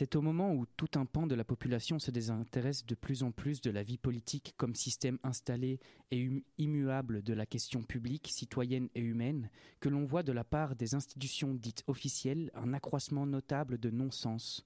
[0.00, 3.32] C'est au moment où tout un pan de la population se désintéresse de plus en
[3.32, 5.78] plus de la vie politique comme système installé
[6.10, 6.26] et
[6.56, 10.94] immuable de la question publique, citoyenne et humaine, que l'on voit de la part des
[10.94, 14.64] institutions dites officielles un accroissement notable de non-sens,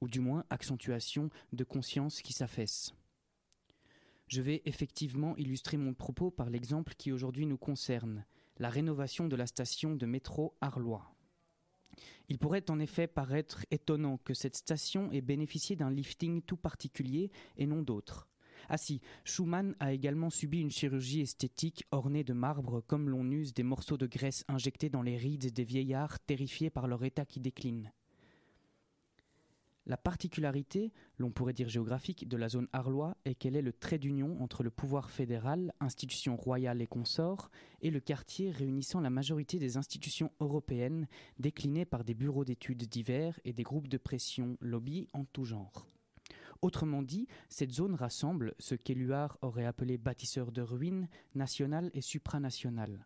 [0.00, 2.92] ou du moins accentuation de conscience qui s'affaisse.
[4.26, 8.24] Je vais effectivement illustrer mon propos par l'exemple qui aujourd'hui nous concerne,
[8.58, 11.14] la rénovation de la station de métro Arlois.
[12.28, 17.30] Il pourrait en effet paraître étonnant que cette station ait bénéficié d'un lifting tout particulier
[17.56, 18.28] et non d'autres.
[18.68, 18.76] Ah
[19.24, 23.96] Schumann a également subi une chirurgie esthétique ornée de marbre comme l'on use des morceaux
[23.96, 27.92] de graisse injectés dans les rides des vieillards terrifiés par leur état qui décline.
[29.84, 33.98] La particularité, l'on pourrait dire géographique, de la zone Arlois est qu'elle est le trait
[33.98, 39.58] d'union entre le pouvoir fédéral, institutions royales et consorts, et le quartier réunissant la majorité
[39.58, 41.08] des institutions européennes,
[41.40, 45.88] déclinées par des bureaux d'études divers et des groupes de pression lobby en tout genre.
[46.60, 53.04] Autrement dit, cette zone rassemble ce qu'Éluard aurait appelé bâtisseurs de ruines nationales et supranationales,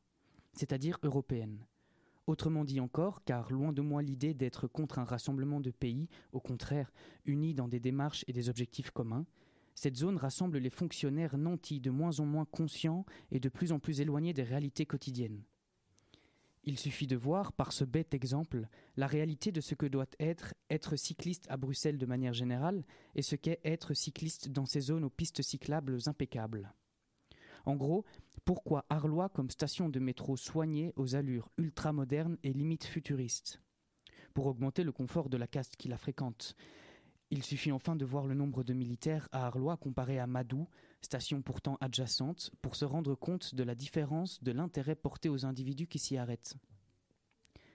[0.52, 1.64] c'est-à-dire européennes.
[2.26, 6.40] Autrement dit encore, car loin de moi l'idée d'être contre un rassemblement de pays, au
[6.40, 6.92] contraire,
[7.24, 9.26] unis dans des démarches et des objectifs communs,
[9.76, 13.78] cette zone rassemble les fonctionnaires nantis de moins en moins conscients et de plus en
[13.78, 15.42] plus éloignés des réalités quotidiennes.
[16.64, 18.66] Il suffit de voir, par ce bête exemple,
[18.96, 23.22] la réalité de ce que doit être être cycliste à Bruxelles de manière générale et
[23.22, 26.74] ce qu'est être cycliste dans ces zones aux pistes cyclables impeccables.
[27.66, 28.04] En gros,
[28.44, 33.60] pourquoi Arlois comme station de métro soignée aux allures ultramodernes et limite futuristes?
[34.34, 36.54] Pour augmenter le confort de la caste qui la fréquente.
[37.30, 40.68] Il suffit enfin de voir le nombre de militaires à Arlois comparé à Madou,
[41.02, 45.88] station pourtant adjacente, pour se rendre compte de la différence de l'intérêt porté aux individus
[45.88, 46.54] qui s'y arrêtent.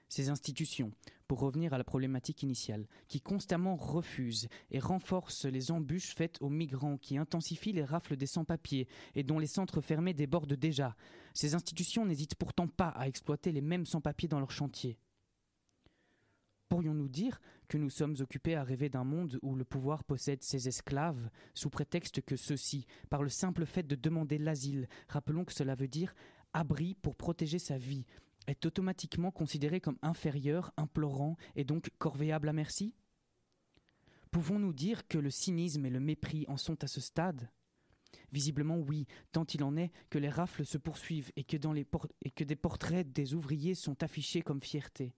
[0.08, 0.92] Ces institutions,
[1.32, 6.50] pour revenir à la problématique initiale, qui constamment refusent et renforcent les embûches faites aux
[6.50, 10.94] migrants, qui intensifient les rafles des sans-papiers et dont les centres fermés débordent déjà,
[11.34, 14.98] ces institutions n'hésitent pourtant pas à exploiter les mêmes sans-papiers dans leurs chantiers.
[16.68, 17.40] Pourrions-nous dire
[17.70, 21.70] que nous sommes occupés à rêver d'un monde où le pouvoir possède ses esclaves, sous
[21.70, 26.14] prétexte que ceux-ci, par le simple fait de demander l'asile, rappelons que cela veut dire
[26.52, 28.06] abri pour protéger sa vie,
[28.48, 32.94] est automatiquement considéré comme inférieur, implorant et donc corvéable à merci?
[34.32, 37.50] Pouvons-nous dire que le cynisme et le mépris en sont à ce stade?
[38.32, 41.58] Visiblement oui, tant il en est que les rafles se poursuivent et que,
[42.44, 45.14] des portraits des ouvriers sont affichés comme fierté.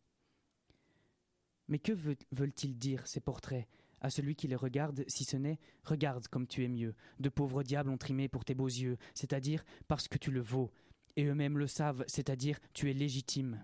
[1.68, 1.94] Mais que
[2.32, 3.68] veulent-ils dire, ces portraits,
[4.02, 7.64] à celui qui les regarde, si ce n'est Regarde comme tu es mieux, de pauvres
[7.64, 10.72] diables ont trimé pour tes beaux yeux, c'est-à-dire parce que tu le vaux,
[11.16, 13.63] et eux-mêmes le savent, c'est-à-dire tu es légitime.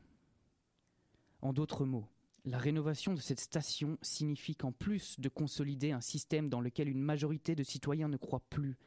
[1.42, 2.08] En d'autres mots,
[2.46, 7.02] la rénovation de cette station signifie qu'en plus de consolider un système dans lequel une
[7.02, 8.78] majorité de citoyens ne croient plus,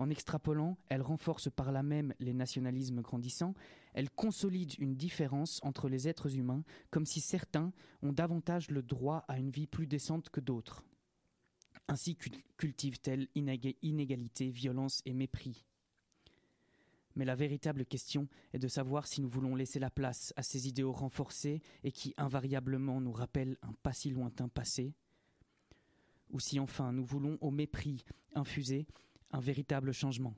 [0.00, 3.54] en extrapolant, elle renforce par là même les nationalismes grandissants,
[3.92, 7.70] elle consolide une différence entre les êtres humains, comme si certains
[8.00, 10.84] ont davantage le droit à une vie plus décente que d'autres.
[11.86, 12.16] Ainsi
[12.56, 15.66] cultive-t-elle inégalité, violence et mépris.
[17.20, 20.68] Mais la véritable question est de savoir si nous voulons laisser la place à ces
[20.68, 24.94] idéaux renforcés et qui invariablement nous rappellent un pas si lointain passé,
[26.30, 28.86] ou si enfin nous voulons au mépris infuser
[29.32, 30.34] un véritable changement.